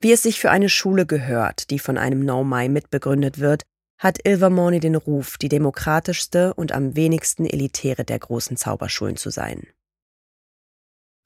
Wie 0.01 0.13
es 0.13 0.23
sich 0.23 0.39
für 0.39 0.51
eine 0.51 0.69
Schule 0.69 1.07
gehört, 1.07 1.71
die 1.71 1.79
von 1.79 1.97
einem 1.97 2.27
No-Mai 2.27 2.69
mitbegründet 2.69 3.39
wird, 3.39 3.63
hat 3.97 4.19
Ilvermorny 4.27 4.81
den 4.81 4.97
Ruf, 4.97 5.39
die 5.39 5.49
demokratischste 5.49 6.53
und 6.53 6.73
am 6.73 6.95
wenigsten 6.95 7.47
elitäre 7.47 8.05
der 8.05 8.19
großen 8.19 8.59
Zauberschulen 8.59 9.17
zu 9.17 9.31
sein. 9.31 9.67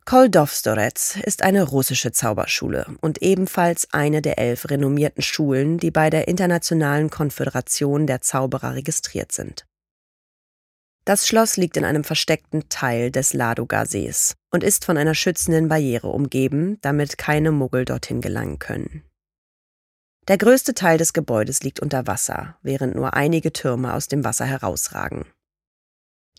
Koldovstorets 0.09 1.17
ist 1.23 1.43
eine 1.43 1.65
russische 1.65 2.13
Zauberschule 2.13 2.87
und 3.03 3.21
ebenfalls 3.21 3.89
eine 3.93 4.23
der 4.23 4.39
elf 4.39 4.71
renommierten 4.71 5.23
Schulen, 5.23 5.77
die 5.77 5.91
bei 5.91 6.09
der 6.09 6.29
Internationalen 6.29 7.11
Konföderation 7.11 8.07
der 8.07 8.23
Zauberer 8.23 8.75
registriert 8.75 9.33
sind. 9.33 9.67
Das 11.05 11.29
Schloss 11.29 11.59
liegt 11.59 11.77
in 11.77 11.85
einem 11.85 12.05
versteckten 12.05 12.71
Teil 12.71 13.11
des 13.11 13.35
Ladoga-Sees 13.35 14.37
und 14.51 14.65
ist 14.65 14.87
von 14.87 14.97
einer 14.97 15.15
schützenden 15.15 15.69
Barriere 15.69 16.09
umgeben, 16.09 16.79
damit 16.81 17.19
keine 17.19 17.53
Muggel 17.53 17.85
dorthin 17.85 18.23
gelangen 18.23 18.59
können. 18.59 19.05
Der 20.27 20.39
größte 20.39 20.73
Teil 20.73 20.97
des 20.97 21.13
Gebäudes 21.13 21.63
liegt 21.63 21.81
unter 21.81 22.07
Wasser, 22.07 22.57
während 22.63 22.95
nur 22.95 23.13
einige 23.13 23.53
Türme 23.53 23.93
aus 23.93 24.09
dem 24.09 24.25
Wasser 24.25 24.47
herausragen. 24.47 25.27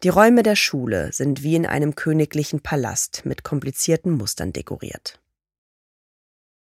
Die 0.04 0.10
Räume 0.10 0.44
der 0.44 0.56
Schule 0.56 1.12
sind 1.12 1.44
wie 1.44 1.56
in 1.56 1.66
einem 1.66 1.94
königlichen 1.96 2.62
Palast 2.62 3.26
mit 3.26 3.44
komplizierten 3.44 4.14
Mustern 4.14 4.54
dekoriert. 4.54 5.20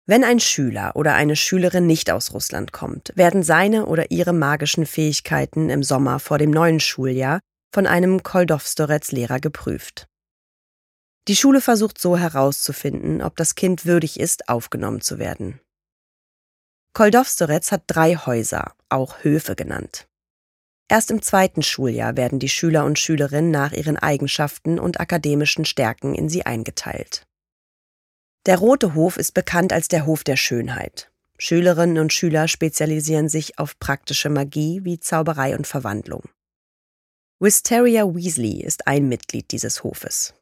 Wenn 0.06 0.24
ein 0.24 0.40
Schüler 0.40 0.96
oder 0.96 1.16
eine 1.16 1.36
Schülerin 1.36 1.88
nicht 1.88 2.12
aus 2.12 2.34
Russland 2.34 2.72
kommt, 2.72 3.12
werden 3.16 3.42
seine 3.42 3.88
oder 3.88 4.12
ihre 4.12 4.34
magischen 4.34 4.86
Fähigkeiten 4.86 5.72
im 5.72 5.82
Sommer 5.82 6.20
vor 6.20 6.38
dem 6.38 6.52
neuen 6.52 6.80
Schuljahr 6.80 7.40
von 7.74 7.88
einem 7.88 8.22
Koldowstorets-Lehrer 8.22 9.40
geprüft. 9.40 10.08
Die 11.28 11.36
Schule 11.36 11.60
versucht 11.60 12.00
so 12.00 12.16
herauszufinden, 12.16 13.24
ob 13.24 13.36
das 13.36 13.56
Kind 13.56 13.88
würdig 13.88 14.20
ist, 14.20 14.48
aufgenommen 14.48 15.02
zu 15.02 15.18
werden. 15.18 15.60
Koldowstorets 16.94 17.72
hat 17.72 17.86
drei 17.88 18.16
Häuser, 18.16 18.76
auch 18.90 19.24
Höfe 19.24 19.56
genannt. 19.56 20.08
Erst 20.88 21.10
im 21.10 21.22
zweiten 21.22 21.64
Schuljahr 21.64 22.16
werden 22.16 22.40
die 22.40 22.50
Schüler 22.50 22.86
und 22.86 23.00
Schülerinnen 23.00 23.52
nach 23.52 23.72
ihren 23.72 23.98
Eigenschaften 23.98 24.80
und 24.80 25.00
akademischen 25.00 25.66
Stärken 25.66 26.14
in 26.14 26.30
sie 26.30 26.46
eingeteilt. 26.46 27.26
Der 28.46 28.60
Rote 28.60 28.94
Hof 28.94 29.18
ist 29.18 29.34
bekannt 29.34 29.74
als 29.74 29.88
der 29.88 30.06
Hof 30.06 30.24
der 30.24 30.38
Schönheit. 30.38 31.12
Schülerinnen 31.38 31.98
und 31.98 32.14
Schüler 32.14 32.48
spezialisieren 32.48 33.28
sich 33.28 33.58
auf 33.58 33.80
praktische 33.80 34.30
Magie 34.30 34.82
wie 34.84 35.00
Zauberei 35.00 35.58
und 35.58 35.66
Verwandlung. 35.66 36.24
Wisteria 37.40 38.06
Weasley 38.06 38.62
ist 38.62 38.88
ein 38.88 39.10
Mitglied 39.10 39.52
dieses 39.52 39.84
Hofes. 39.84 40.36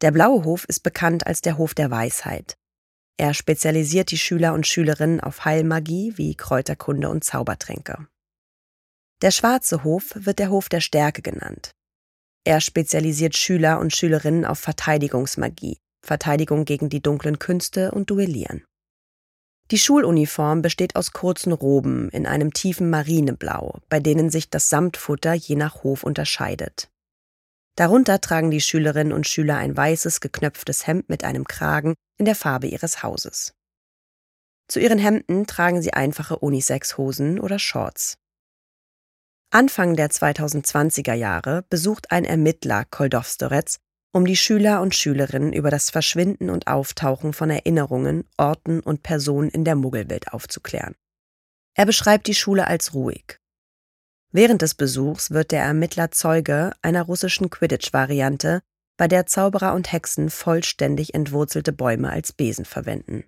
Der 0.00 0.12
Blaue 0.12 0.44
Hof 0.44 0.64
ist 0.64 0.80
bekannt 0.80 1.26
als 1.26 1.42
der 1.42 1.58
Hof 1.58 1.74
der 1.74 1.90
Weisheit. 1.90 2.56
Er 3.18 3.34
spezialisiert 3.34 4.10
die 4.12 4.18
Schüler 4.18 4.54
und 4.54 4.66
Schülerinnen 4.66 5.20
auf 5.20 5.44
Heilmagie 5.44 6.14
wie 6.16 6.36
Kräuterkunde 6.36 7.10
und 7.10 7.24
Zaubertränke. 7.24 8.06
Der 9.22 9.30
Schwarze 9.30 9.84
Hof 9.84 10.12
wird 10.14 10.38
der 10.38 10.50
Hof 10.50 10.68
der 10.68 10.80
Stärke 10.80 11.20
genannt. 11.20 11.72
Er 12.44 12.62
spezialisiert 12.62 13.36
Schüler 13.36 13.78
und 13.78 13.94
Schülerinnen 13.94 14.46
auf 14.46 14.58
Verteidigungsmagie, 14.58 15.76
Verteidigung 16.02 16.64
gegen 16.64 16.88
die 16.88 17.02
dunklen 17.02 17.38
Künste 17.38 17.90
und 17.90 18.08
Duellieren. 18.08 18.64
Die 19.70 19.78
Schuluniform 19.78 20.62
besteht 20.62 20.96
aus 20.96 21.12
kurzen 21.12 21.52
Roben 21.52 22.08
in 22.08 22.26
einem 22.26 22.52
tiefen 22.52 22.88
Marineblau, 22.90 23.78
bei 23.88 24.00
denen 24.00 24.30
sich 24.30 24.48
das 24.48 24.68
Samtfutter 24.68 25.34
je 25.34 25.54
nach 25.54 25.84
Hof 25.84 26.02
unterscheidet. 26.02 26.88
Darunter 27.76 28.20
tragen 28.20 28.50
die 28.50 28.60
Schülerinnen 28.60 29.12
und 29.12 29.28
Schüler 29.28 29.58
ein 29.58 29.76
weißes, 29.76 30.20
geknöpftes 30.20 30.86
Hemd 30.86 31.08
mit 31.08 31.24
einem 31.24 31.46
Kragen 31.46 31.94
in 32.18 32.24
der 32.24 32.34
Farbe 32.34 32.66
ihres 32.66 33.02
Hauses. 33.02 33.52
Zu 34.66 34.80
ihren 34.80 34.98
Hemden 34.98 35.46
tragen 35.46 35.82
sie 35.82 35.92
einfache 35.92 36.38
Unisex-Hosen 36.38 37.38
oder 37.38 37.58
Shorts. 37.58 38.16
Anfang 39.52 39.96
der 39.96 40.10
2020er 40.10 41.14
Jahre 41.14 41.64
besucht 41.68 42.12
ein 42.12 42.24
Ermittler 42.24 42.84
Koldovstoretz, 42.84 43.80
um 44.12 44.24
die 44.24 44.36
Schüler 44.36 44.80
und 44.80 44.94
Schülerinnen 44.94 45.52
über 45.52 45.70
das 45.70 45.90
Verschwinden 45.90 46.50
und 46.50 46.68
Auftauchen 46.68 47.32
von 47.32 47.50
Erinnerungen, 47.50 48.28
Orten 48.36 48.78
und 48.78 49.02
Personen 49.02 49.48
in 49.48 49.64
der 49.64 49.74
Muggelwelt 49.74 50.32
aufzuklären. 50.32 50.94
Er 51.74 51.84
beschreibt 51.84 52.28
die 52.28 52.34
Schule 52.34 52.68
als 52.68 52.94
ruhig. 52.94 53.38
Während 54.30 54.62
des 54.62 54.76
Besuchs 54.76 55.32
wird 55.32 55.50
der 55.50 55.64
Ermittler 55.64 56.12
Zeuge 56.12 56.72
einer 56.80 57.02
russischen 57.02 57.50
Quidditch-Variante, 57.50 58.60
bei 58.96 59.08
der 59.08 59.26
Zauberer 59.26 59.74
und 59.74 59.90
Hexen 59.90 60.30
vollständig 60.30 61.14
entwurzelte 61.14 61.72
Bäume 61.72 62.10
als 62.10 62.32
Besen 62.32 62.64
verwenden. 62.64 63.24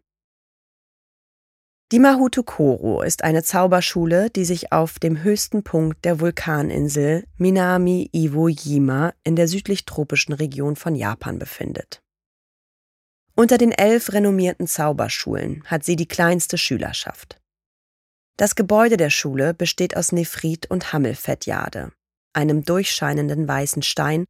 Die 1.93 1.99
Mahuto 1.99 2.43
Koro 2.43 3.03
ist 3.03 3.23
eine 3.23 3.43
Zauberschule, 3.43 4.31
die 4.31 4.47
sich 4.47 4.73
auf 4.73 4.99
dem 4.99 5.23
höchsten 5.23 5.63
Punkt 5.63 6.07
der 6.07 6.21
Vulkaninsel 6.21 7.27
Minami 7.37 8.09
Iwo 8.15 8.49
Jima 8.49 9.13
in 9.25 9.37
der 9.37 9.47
südlich-tropischen 9.47 10.33
Region 10.33 10.75
von 10.75 10.95
Japan 10.95 11.39
befindet. 11.39 12.01
Unter 13.35 13.59
den 13.59 13.73
elf 13.73 14.11
renommierten 14.11 14.67
Zauberschulen 14.67 15.65
hat 15.67 15.85
sie 15.85 15.97
die 15.97 16.09
kleinste 16.09 16.57
Schülerschaft. 16.57 17.39
Das 18.39 18.55
Gebäude 18.55 18.97
der 18.97 19.11
Schule 19.11 19.53
besteht 19.53 19.95
aus 19.95 20.13
Nephrit 20.13 20.71
und 20.71 20.95
Hammelfettjade, 20.95 21.93
einem 22.33 22.65
durchscheinenden 22.65 23.47
weißen 23.47 23.83
Stein 23.83 24.25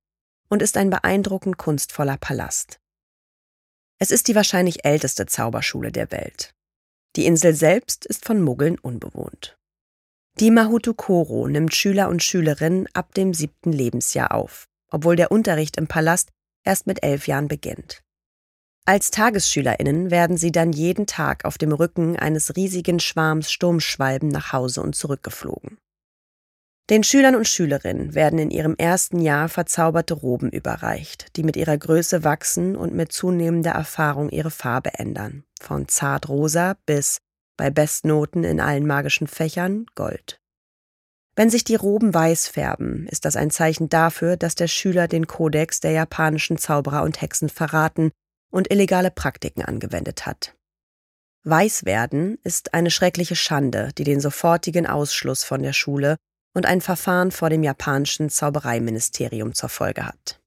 und 0.48 0.62
ist 0.62 0.76
ein 0.76 0.90
beeindruckend 0.90 1.58
kunstvoller 1.58 2.16
Palast. 2.16 2.80
Es 4.00 4.10
ist 4.10 4.26
die 4.26 4.34
wahrscheinlich 4.34 4.84
älteste 4.84 5.26
Zauberschule 5.26 5.92
der 5.92 6.10
Welt. 6.10 6.52
Die 7.16 7.26
Insel 7.26 7.54
selbst 7.54 8.06
ist 8.06 8.24
von 8.24 8.40
Muggeln 8.40 8.78
unbewohnt. 8.78 9.56
Die 10.40 10.50
Mahutu 10.50 10.94
Koro 10.94 11.46
nimmt 11.46 11.74
Schüler 11.74 12.08
und 12.08 12.22
Schülerinnen 12.22 12.88
ab 12.94 13.12
dem 13.14 13.34
siebten 13.34 13.72
Lebensjahr 13.72 14.32
auf, 14.32 14.66
obwohl 14.90 15.16
der 15.16 15.30
Unterricht 15.30 15.76
im 15.76 15.88
Palast 15.88 16.30
erst 16.64 16.86
mit 16.86 17.02
elf 17.02 17.26
Jahren 17.26 17.48
beginnt. 17.48 18.02
Als 18.84 19.10
TagesschülerInnen 19.10 20.10
werden 20.10 20.36
sie 20.36 20.50
dann 20.50 20.72
jeden 20.72 21.06
Tag 21.06 21.44
auf 21.44 21.58
dem 21.58 21.72
Rücken 21.72 22.16
eines 22.16 22.56
riesigen 22.56 22.98
Schwarms 22.98 23.52
Sturmschwalben 23.52 24.28
nach 24.28 24.52
Hause 24.52 24.82
und 24.82 24.96
zurückgeflogen. 24.96 25.78
Den 26.90 27.04
Schülern 27.04 27.36
und 27.36 27.46
Schülerinnen 27.46 28.14
werden 28.14 28.38
in 28.38 28.50
ihrem 28.50 28.74
ersten 28.76 29.20
Jahr 29.20 29.48
verzauberte 29.48 30.14
Roben 30.14 30.50
überreicht, 30.50 31.36
die 31.36 31.44
mit 31.44 31.56
ihrer 31.56 31.78
Größe 31.78 32.24
wachsen 32.24 32.74
und 32.76 32.92
mit 32.92 33.12
zunehmender 33.12 33.70
Erfahrung 33.70 34.30
ihre 34.30 34.50
Farbe 34.50 34.94
ändern, 34.94 35.44
von 35.60 35.86
zartrosa 35.86 36.76
bis, 36.84 37.18
bei 37.56 37.70
Bestnoten 37.70 38.42
in 38.42 38.60
allen 38.60 38.86
magischen 38.86 39.28
Fächern, 39.28 39.86
Gold. 39.94 40.40
Wenn 41.34 41.48
sich 41.48 41.64
die 41.64 41.76
Roben 41.76 42.12
weiß 42.12 42.48
färben, 42.48 43.06
ist 43.08 43.24
das 43.24 43.36
ein 43.36 43.50
Zeichen 43.50 43.88
dafür, 43.88 44.36
dass 44.36 44.54
der 44.54 44.66
Schüler 44.66 45.08
den 45.08 45.26
Kodex 45.26 45.80
der 45.80 45.92
japanischen 45.92 46.58
Zauberer 46.58 47.04
und 47.04 47.22
Hexen 47.22 47.48
verraten 47.48 48.10
und 48.50 48.70
illegale 48.70 49.10
Praktiken 49.10 49.62
angewendet 49.62 50.26
hat. 50.26 50.54
Weiß 51.44 51.84
werden 51.84 52.38
ist 52.44 52.74
eine 52.74 52.90
schreckliche 52.90 53.34
Schande, 53.34 53.90
die 53.96 54.04
den 54.04 54.20
sofortigen 54.20 54.86
Ausschluss 54.86 55.42
von 55.42 55.62
der 55.62 55.72
Schule 55.72 56.16
und 56.54 56.66
ein 56.66 56.80
Verfahren 56.80 57.30
vor 57.30 57.50
dem 57.50 57.62
japanischen 57.62 58.30
Zaubereiministerium 58.30 59.54
zur 59.54 59.68
Folge 59.68 60.06
hat. 60.06 60.40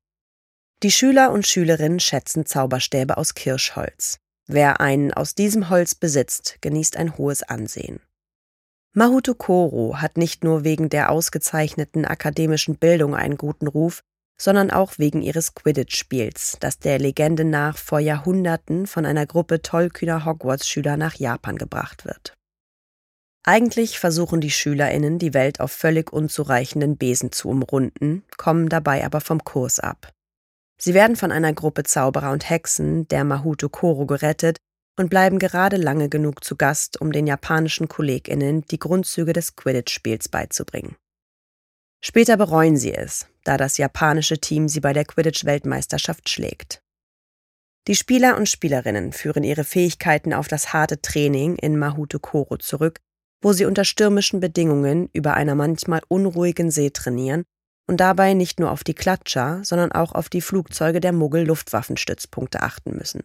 Die 0.84 0.92
Schüler 0.92 1.32
und 1.32 1.48
Schülerinnen 1.48 2.00
schätzen 2.00 2.46
Zauberstäbe 2.46 3.18
aus 3.18 3.34
Kirschholz. 3.34 4.20
Wer 4.48 4.80
einen 4.82 5.14
aus 5.14 5.34
diesem 5.34 5.70
Holz 5.70 5.96
besitzt, 5.96 6.58
genießt 6.62 6.98
ein 6.98 7.18
hohes 7.18 7.42
Ansehen. 7.42 8.00
Mahuto 8.94 9.34
Koro 9.34 9.98
hat 9.98 10.18
nicht 10.18 10.44
nur 10.44 10.64
wegen 10.64 10.90
der 10.90 11.12
ausgezeichneten 11.12 12.06
akademischen 12.06 12.78
Bildung 12.78 13.16
einen 13.16 13.38
guten 13.38 13.68
Ruf, 13.68 14.04
sondern 14.38 14.72
auch 14.72 14.94
wegen 14.98 15.22
ihres 15.22 15.56
Quidditch-Spiels, 15.56 16.58
das 16.60 16.80
der 16.80 17.00
Legende 17.00 17.46
nach 17.46 17.78
vor 17.78 18.00
Jahrhunderten 18.00 18.86
von 18.86 19.06
einer 19.06 19.26
Gruppe 19.26 19.62
tollkühner 19.62 20.26
Hogwarts-Schüler 20.26 20.98
nach 20.98 21.16
Japan 21.16 21.58
gebracht 21.58 22.06
wird. 22.06 22.36
Eigentlich 23.48 24.00
versuchen 24.00 24.42
die 24.42 24.50
SchülerInnen, 24.50 25.20
die 25.20 25.36
Welt 25.36 25.60
auf 25.60 25.72
völlig 25.72 26.12
unzureichenden 26.12 26.98
Besen 26.98 27.32
zu 27.32 27.50
umrunden, 27.50 28.24
kommen 28.38 28.70
dabei 28.70 29.06
aber 29.06 29.22
vom 29.22 29.44
Kurs 29.44 29.80
ab. 29.80 30.12
Sie 30.82 30.96
werden 30.96 31.16
von 31.16 31.32
einer 31.32 31.54
Gruppe 31.54 31.84
Zauberer 31.84 32.32
und 32.32 32.50
Hexen, 32.50 33.08
der 33.08 33.24
Mahuto 33.24 33.70
Koro, 33.70 34.08
gerettet 34.08 34.58
und 34.98 35.12
bleiben 35.12 35.38
gerade 35.38 35.78
lange 35.78 36.10
genug 36.10 36.44
zu 36.44 36.56
Gast, 36.56 37.00
um 37.00 37.12
den 37.12 37.28
japanischen 37.28 37.88
KollegInnen 37.88 38.66
die 38.66 38.80
Grundzüge 38.80 39.32
des 39.32 39.56
Quidditch-Spiels 39.56 40.28
beizubringen. 40.30 40.96
Später 42.04 42.38
bereuen 42.38 42.78
sie 42.78 42.96
es, 42.96 43.28
da 43.44 43.58
das 43.58 43.78
japanische 43.78 44.40
Team 44.40 44.68
sie 44.68 44.80
bei 44.80 44.94
der 44.94 45.06
Quidditch-Weltmeisterschaft 45.06 46.30
schlägt. 46.30 46.82
Die 47.88 47.96
Spieler 47.96 48.38
und 48.38 48.50
Spielerinnen 48.50 49.14
führen 49.14 49.44
ihre 49.44 49.64
Fähigkeiten 49.64 50.34
auf 50.34 50.48
das 50.48 50.74
harte 50.74 51.02
Training 51.02 51.56
in 51.58 51.78
Mahuto 51.78 52.18
Koro 52.18 52.58
zurück, 52.58 53.00
wo 53.46 53.54
sie 53.54 53.66
unter 53.66 53.86
stürmischen 53.86 54.40
Bedingungen 54.40 55.08
über 55.14 55.36
einer 55.36 55.54
manchmal 55.54 56.02
unruhigen 56.08 56.72
See 56.72 56.90
trainieren 56.90 57.44
und 57.88 57.98
dabei 58.00 58.34
nicht 58.34 58.60
nur 58.60 58.72
auf 58.72 58.84
die 58.84 58.96
Klatscher, 58.96 59.64
sondern 59.64 59.92
auch 59.92 60.14
auf 60.14 60.30
die 60.30 60.42
Flugzeuge 60.42 61.00
der 61.00 61.12
Muggel-Luftwaffenstützpunkte 61.12 62.64
achten 62.64 62.98
müssen. 62.98 63.22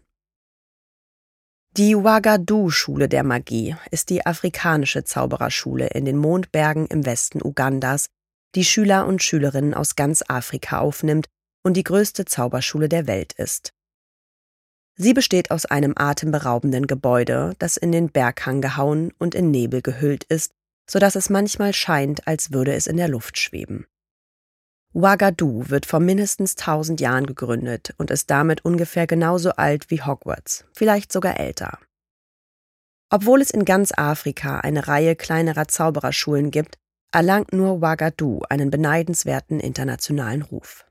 Die 1.79 1.97
Wagadu-Schule 1.97 3.09
der 3.09 3.25
Magie 3.25 3.77
ist 3.91 4.11
die 4.11 4.27
afrikanische 4.27 5.05
Zaubererschule 5.05 5.87
in 5.87 6.05
den 6.05 6.19
Mondbergen 6.19 6.87
im 6.89 7.07
Westen 7.07 7.41
Ugandas, 7.43 8.09
die 8.57 8.65
Schüler 8.67 9.07
und 9.07 9.23
Schülerinnen 9.23 9.73
aus 9.73 9.97
ganz 9.97 10.23
Afrika 10.29 10.81
aufnimmt 10.81 11.29
und 11.65 11.79
die 11.79 11.85
größte 11.85 12.27
Zauberschule 12.27 12.91
der 12.91 13.07
Welt 13.07 13.33
ist. 13.33 13.71
Sie 15.03 15.15
besteht 15.15 15.51
aus 15.51 15.65
einem 15.65 15.95
atemberaubenden 15.97 16.87
Gebäude, 16.87 17.55
das 17.59 17.79
in 17.79 17.91
den 17.91 18.11
Berghang 18.11 18.61
gehauen 18.61 19.15
und 19.19 19.35
in 19.35 19.51
Nebel 19.51 19.81
gehüllt 19.81 20.25
ist, 20.25 20.53
so 20.87 20.99
dass 20.99 21.15
es 21.15 21.31
manchmal 21.31 21.73
scheint, 21.73 22.27
als 22.27 22.53
würde 22.53 22.75
es 22.75 22.87
in 22.87 22.99
der 22.99 23.09
Luft 23.09 23.39
schweben. 23.39 23.87
Ouagadougou 24.93 25.71
wird 25.71 25.87
vor 25.87 26.01
mindestens 26.01 26.55
tausend 26.55 27.01
Jahren 27.01 27.25
gegründet 27.25 27.95
und 27.97 28.11
ist 28.11 28.29
damit 28.29 28.63
ungefähr 28.67 29.07
genauso 29.07 29.53
alt 29.53 29.91
wie 29.91 30.03
Hogwarts, 30.03 30.67
vielleicht 30.75 31.13
sogar 31.13 31.41
älter. 31.41 31.79
Obwohl 33.09 33.41
es 33.41 33.51
in 33.51 33.65
ganz 33.65 33.93
Afrika 33.97 34.61
eine 34.61 34.87
Reihe 34.87 35.17
kleinerer 35.17 35.67
Zaubererschulen 35.67 36.51
gibt, 36.51 36.77
erlangt 37.11 37.55
nur 37.55 37.71
Ouagadougou 37.71 38.43
einen 38.51 38.69
beneidenswerten 38.69 39.61
internationalen 39.61 40.43
Ruf. 40.43 40.85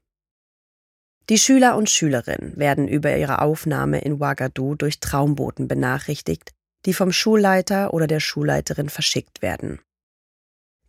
Die 1.29 1.37
Schüler 1.37 1.77
und 1.77 1.91
Schülerinnen 1.91 2.57
werden 2.57 2.87
über 2.87 3.15
ihre 3.15 3.43
Aufnahme 3.43 4.01
in 4.01 4.13
Ouagadougou 4.13 4.73
durch 4.73 4.99
Traumboten 4.99 5.67
benachrichtigt, 5.67 6.53
die 6.87 6.93
vom 6.93 7.11
Schulleiter 7.11 7.93
oder 7.93 8.07
der 8.07 8.19
Schulleiterin 8.19 8.89
verschickt 8.89 9.43
werden. 9.43 9.79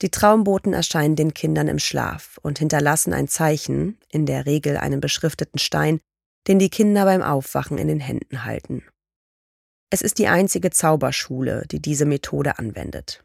Die 0.00 0.08
Traumboten 0.08 0.72
erscheinen 0.72 1.14
den 1.14 1.34
Kindern 1.34 1.68
im 1.68 1.78
Schlaf 1.78 2.38
und 2.40 2.58
hinterlassen 2.58 3.12
ein 3.12 3.28
Zeichen, 3.28 3.98
in 4.08 4.24
der 4.24 4.46
Regel 4.46 4.78
einen 4.78 5.02
beschrifteten 5.02 5.58
Stein, 5.58 6.00
den 6.48 6.58
die 6.58 6.70
Kinder 6.70 7.04
beim 7.04 7.20
Aufwachen 7.20 7.76
in 7.76 7.88
den 7.88 8.00
Händen 8.00 8.44
halten. 8.46 8.82
Es 9.90 10.00
ist 10.00 10.18
die 10.18 10.28
einzige 10.28 10.70
Zauberschule, 10.70 11.66
die 11.70 11.82
diese 11.82 12.06
Methode 12.06 12.58
anwendet. 12.58 13.22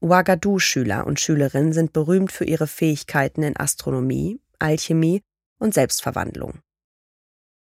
Ouagadougou-Schüler 0.00 1.06
und 1.06 1.20
Schülerinnen 1.20 1.74
sind 1.74 1.92
berühmt 1.92 2.32
für 2.32 2.44
ihre 2.44 2.66
Fähigkeiten 2.66 3.42
in 3.42 3.56
Astronomie, 3.58 4.40
Alchemie 4.58 5.20
und 5.58 5.74
Selbstverwandlung. 5.74 6.60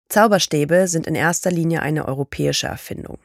Zauberstäbe 0.10 0.88
sind 0.88 1.08
in 1.08 1.16
erster 1.16 1.52
Linie 1.52 1.82
eine 1.82 2.06
europäische 2.06 2.68
Erfindung. 2.68 3.20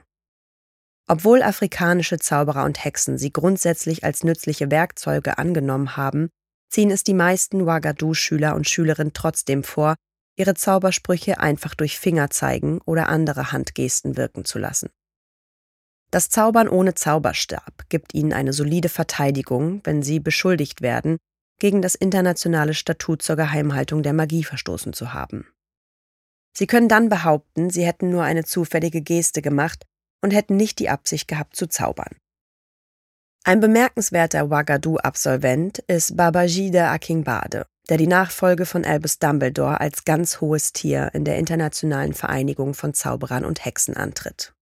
Obwohl 1.09 1.43
afrikanische 1.43 2.19
Zauberer 2.19 2.65
und 2.65 2.85
Hexen 2.85 3.19
sie 3.19 3.33
grundsätzlich 3.33 4.05
als 4.05 4.25
nützliche 4.25 4.71
Werkzeuge 4.71 5.39
angenommen 5.39 5.97
haben, 5.97 6.31
ziehen 6.69 6.91
es 6.91 7.05
die 7.05 7.15
meisten 7.15 7.63
Ouagadougou-Schüler 7.63 8.55
und 8.55 8.69
Schülerinnen 8.69 9.13
trotzdem 9.13 9.63
vor, 9.63 9.95
ihre 10.37 10.55
Zaubersprüche 10.55 11.39
einfach 11.39 11.75
durch 11.75 11.99
Fingerzeigen 11.99 12.81
oder 12.83 13.09
andere 13.09 13.53
Handgesten 13.53 14.17
wirken 14.17 14.45
zu 14.45 14.59
lassen. 14.59 14.91
Das 16.11 16.29
Zaubern 16.29 16.69
ohne 16.69 16.95
Zauberstab 16.95 17.89
gibt 17.89 18.15
ihnen 18.15 18.33
eine 18.33 18.53
solide 18.53 18.89
Verteidigung, 18.89 19.81
wenn 19.85 20.03
sie 20.03 20.21
beschuldigt 20.21 20.83
werden, 20.83 21.19
gegen 21.59 21.83
das 21.83 21.95
internationale 21.95 22.75
Statut 22.75 23.23
zur 23.23 23.37
Geheimhaltung 23.37 24.03
der 24.03 24.13
Magie 24.13 24.45
verstoßen 24.45 24.93
zu 24.93 25.13
haben. 25.13 25.47
Sie 26.57 26.67
können 26.67 26.89
dann 26.89 27.09
behaupten, 27.09 27.71
sie 27.71 27.85
hätten 27.85 28.11
nur 28.11 28.23
eine 28.23 28.45
zufällige 28.45 29.03
Geste 29.03 29.43
gemacht 29.43 29.85
und 30.23 30.33
hätten 30.33 30.57
nicht 30.57 30.79
die 30.79 30.89
Absicht 30.89 31.29
gehabt 31.29 31.55
zu 31.57 31.67
zaubern. 31.67 32.17
Ein 33.45 33.61
bemerkenswerter 33.61 34.43
Ouagadougou-Absolvent 34.43 35.79
ist 35.87 36.17
Babajide 36.17 36.89
Akingbade, 36.89 37.67
der 37.89 37.97
die 37.97 38.09
Nachfolge 38.09 38.67
von 38.67 38.85
Albus 38.85 39.19
Dumbledore 39.21 39.81
als 39.81 40.05
ganz 40.05 40.41
hohes 40.41 40.73
Tier 40.73 41.11
in 41.13 41.25
der 41.25 41.39
Internationalen 41.39 42.13
Vereinigung 42.13 42.75
von 42.75 42.93
Zauberern 42.93 43.45
und 43.45 43.65
Hexen 43.65 43.97
antritt. 43.97 44.53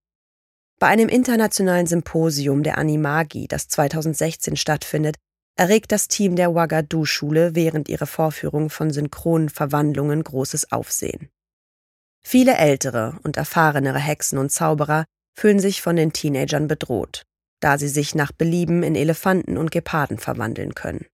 Bei 0.78 0.88
einem 0.88 1.08
internationalen 1.08 1.86
Symposium 1.86 2.62
der 2.62 2.76
Animagi, 2.76 3.48
das 3.48 3.68
2016 3.68 4.56
stattfindet, 4.56 5.16
erregt 5.56 5.92
das 5.92 6.08
Team 6.08 6.36
der 6.36 6.50
Ouagadougou-Schule 6.50 7.54
während 7.54 7.88
ihrer 7.88 8.06
Vorführung 8.06 8.70
von 8.70 8.90
synchronen 8.90 9.48
Verwandlungen 9.48 10.22
großes 10.22 10.72
Aufsehen. 10.72 11.28
Viele 12.22 12.56
ältere 12.56 13.18
und 13.22 13.36
erfahrenere 13.36 13.98
Hexen 13.98 14.38
und 14.38 14.50
Zauberer 14.50 15.04
fühlen 15.36 15.58
sich 15.58 15.82
von 15.82 15.96
den 15.96 16.12
Teenagern 16.12 16.68
bedroht, 16.68 17.22
da 17.60 17.78
sie 17.78 17.88
sich 17.88 18.14
nach 18.14 18.32
Belieben 18.32 18.82
in 18.82 18.94
Elefanten 18.94 19.56
und 19.56 19.70
Geparden 19.70 20.18
verwandeln 20.18 20.74
können. 20.74 21.06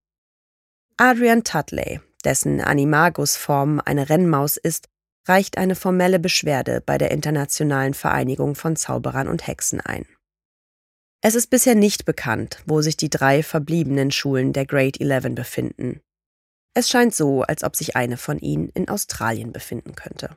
Adrian 0.96 1.44
Tutley, 1.44 2.00
dessen 2.24 2.60
Animagus-Form 2.60 3.80
eine 3.84 4.08
Rennmaus 4.08 4.56
ist, 4.56 4.88
reicht 5.26 5.58
eine 5.58 5.74
formelle 5.74 6.18
Beschwerde 6.18 6.82
bei 6.84 6.98
der 6.98 7.10
Internationalen 7.10 7.94
Vereinigung 7.94 8.54
von 8.54 8.76
Zauberern 8.76 9.28
und 9.28 9.46
Hexen 9.46 9.80
ein. 9.80 10.06
Es 11.22 11.34
ist 11.34 11.48
bisher 11.48 11.74
nicht 11.74 12.06
bekannt, 12.06 12.62
wo 12.64 12.80
sich 12.80 12.96
die 12.96 13.10
drei 13.10 13.42
verbliebenen 13.42 14.10
Schulen 14.10 14.54
der 14.54 14.64
Grade 14.64 14.98
11 15.00 15.34
befinden. 15.34 16.00
Es 16.72 16.88
scheint 16.88 17.14
so, 17.14 17.42
als 17.42 17.62
ob 17.62 17.76
sich 17.76 17.94
eine 17.94 18.16
von 18.16 18.38
ihnen 18.38 18.70
in 18.70 18.88
Australien 18.88 19.52
befinden 19.52 19.94
könnte. 19.94 20.36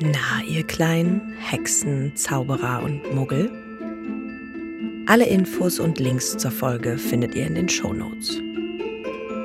Na, 0.00 0.42
ihr 0.48 0.66
kleinen 0.66 1.36
Hexen, 1.38 2.16
Zauberer 2.16 2.82
und 2.82 3.14
Muggel? 3.14 3.50
Alle 5.06 5.26
Infos 5.26 5.78
und 5.78 5.98
Links 5.98 6.36
zur 6.38 6.50
Folge 6.50 6.96
findet 6.96 7.34
ihr 7.34 7.46
in 7.46 7.56
den 7.56 7.68
Show 7.68 7.92
Notes. 7.92 8.40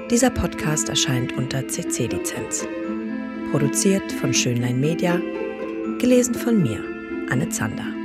Dieser 0.10 0.30
Podcast 0.30 0.88
erscheint 0.88 1.34
unter 1.34 1.68
CC-Lizenz. 1.68 2.66
Produziert 3.52 4.10
von 4.14 4.34
Schönlein 4.34 4.80
Media, 4.80 5.20
gelesen 6.00 6.34
von 6.34 6.62
mir, 6.62 6.84
Anne 7.30 7.50
Zander. 7.50 7.99